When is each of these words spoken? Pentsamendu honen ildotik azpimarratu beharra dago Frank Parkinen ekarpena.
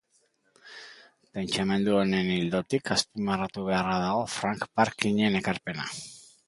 Pentsamendu 1.37 1.93
honen 1.99 2.31
ildotik 2.37 2.91
azpimarratu 2.97 3.67
beharra 3.69 4.01
dago 4.07 4.27
Frank 4.39 4.69
Parkinen 4.81 5.41
ekarpena. 5.45 5.91